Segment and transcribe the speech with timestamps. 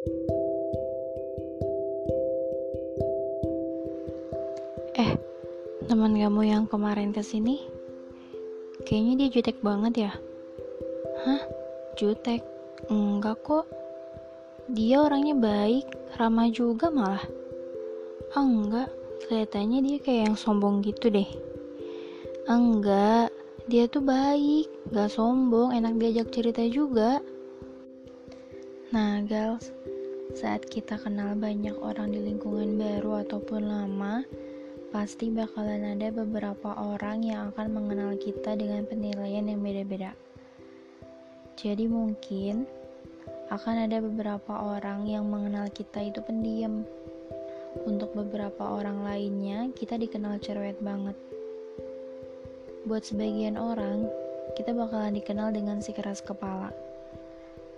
[0.00, 0.08] Eh,
[5.92, 7.60] teman kamu yang kemarin ke sini,
[8.88, 10.12] kayaknya dia jutek banget ya?
[11.28, 11.44] Hah?
[12.00, 12.40] Jutek?
[12.88, 13.68] Enggak kok.
[14.72, 15.84] Dia orangnya baik,
[16.16, 17.28] ramah juga malah.
[18.32, 18.88] Ah, enggak,
[19.28, 21.28] kelihatannya dia kayak yang sombong gitu deh.
[22.48, 23.28] Enggak,
[23.68, 24.64] dia tuh baik,
[24.96, 27.20] gak sombong, enak diajak cerita juga.
[28.90, 29.70] Nah, girls,
[30.34, 34.26] saat kita kenal banyak orang di lingkungan baru ataupun lama,
[34.90, 40.10] pasti bakalan ada beberapa orang yang akan mengenal kita dengan penilaian yang beda-beda.
[41.54, 42.66] Jadi mungkin
[43.54, 46.82] akan ada beberapa orang yang mengenal kita itu pendiam.
[47.86, 51.14] Untuk beberapa orang lainnya, kita dikenal cerewet banget.
[52.90, 54.10] Buat sebagian orang,
[54.58, 56.89] kita bakalan dikenal dengan si keras kepala.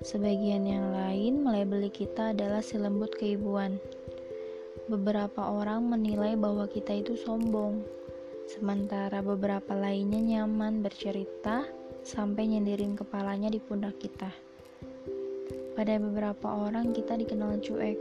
[0.02, 3.78] Sebagian yang lain melebeli kita adalah si lembut keibuan.
[4.90, 7.86] Beberapa orang menilai bahwa kita itu sombong,
[8.50, 11.62] sementara beberapa lainnya nyaman bercerita
[12.02, 14.34] sampai nyendirin kepalanya di pundak kita.
[15.78, 17.98] Pada beberapa orang kita dikenal cuek,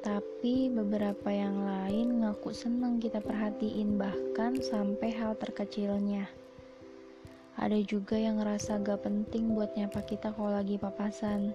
[0.00, 6.43] tapi beberapa yang lain ngaku senang kita perhatiin bahkan sampai hal terkecilnya.
[7.54, 11.54] Ada juga yang ngerasa gak penting buat nyapa kita kalau lagi papasan.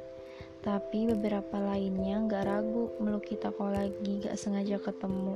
[0.64, 5.36] Tapi beberapa lainnya gak ragu meluk kita kalau lagi gak sengaja ketemu.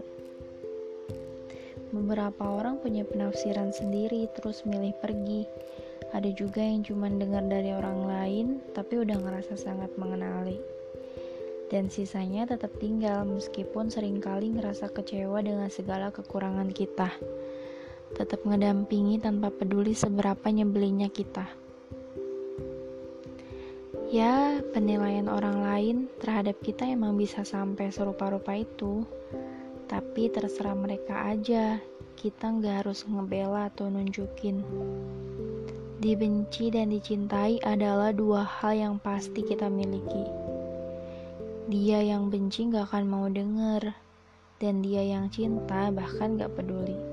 [1.92, 5.44] Beberapa orang punya penafsiran sendiri terus milih pergi.
[6.16, 10.64] Ada juga yang cuma dengar dari orang lain tapi udah ngerasa sangat mengenali.
[11.68, 17.12] Dan sisanya tetap tinggal meskipun sering kali ngerasa kecewa dengan segala kekurangan kita
[18.14, 21.50] tetap ngedampingi tanpa peduli seberapa nyebelinya kita.
[24.14, 29.02] Ya, penilaian orang lain terhadap kita emang bisa sampai serupa-rupa itu,
[29.90, 31.82] tapi terserah mereka aja.
[32.14, 34.62] Kita nggak harus ngebela atau nunjukin.
[35.98, 40.30] Dibenci dan dicintai adalah dua hal yang pasti kita miliki.
[41.72, 43.98] Dia yang benci gak akan mau denger,
[44.60, 47.13] dan dia yang cinta bahkan gak peduli.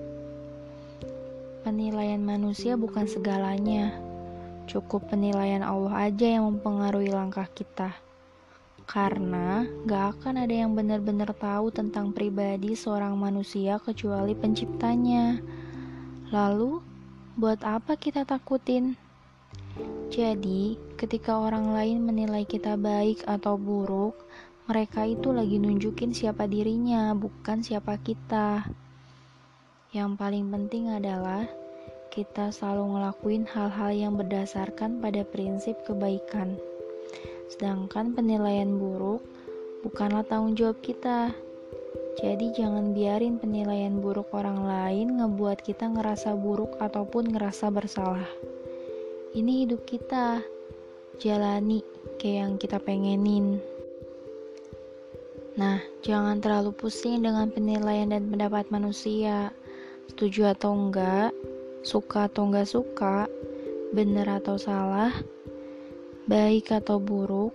[1.60, 3.92] Penilaian manusia bukan segalanya.
[4.64, 7.92] Cukup penilaian Allah aja yang mempengaruhi langkah kita.
[8.88, 15.36] Karena gak akan ada yang benar-benar tahu tentang pribadi seorang manusia kecuali penciptanya.
[16.32, 16.80] Lalu,
[17.36, 18.96] buat apa kita takutin?
[20.08, 24.16] Jadi, ketika orang lain menilai kita baik atau buruk,
[24.64, 28.64] mereka itu lagi nunjukin siapa dirinya, bukan siapa kita.
[29.90, 31.50] Yang paling penting adalah
[32.14, 36.54] kita selalu ngelakuin hal-hal yang berdasarkan pada prinsip kebaikan.
[37.50, 39.18] Sedangkan penilaian buruk
[39.82, 41.34] bukanlah tanggung jawab kita.
[42.22, 48.30] Jadi jangan biarin penilaian buruk orang lain ngebuat kita ngerasa buruk ataupun ngerasa bersalah.
[49.34, 50.38] Ini hidup kita.
[51.18, 51.82] Jalani
[52.22, 53.58] kayak yang kita pengenin.
[55.58, 59.50] Nah, jangan terlalu pusing dengan penilaian dan pendapat manusia
[60.10, 61.30] setuju atau enggak,
[61.86, 63.30] suka atau enggak suka,
[63.94, 65.14] benar atau salah,
[66.26, 67.54] baik atau buruk,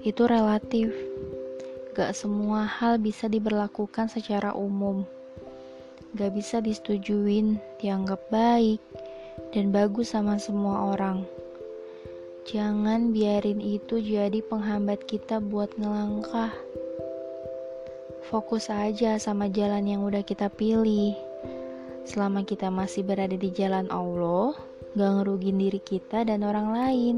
[0.00, 0.88] itu relatif.
[1.92, 5.04] Gak semua hal bisa diberlakukan secara umum.
[6.16, 8.80] Gak bisa disetujuin, dianggap baik,
[9.52, 11.24] dan bagus sama semua orang.
[12.48, 16.50] Jangan biarin itu jadi penghambat kita buat ngelangkah.
[18.32, 21.31] Fokus aja sama jalan yang udah kita pilih.
[22.02, 24.58] Selama kita masih berada di jalan Allah,
[24.98, 27.16] gak ngerugin diri kita dan orang lain.